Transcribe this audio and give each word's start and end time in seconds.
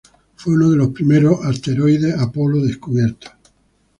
Fue 0.35 0.55
uno 0.55 0.71
de 0.71 0.77
los 0.77 0.87
primeros 0.93 1.45
Asteroide 1.45 2.15
Apolo 2.17 2.59
descubiertos. 2.63 3.31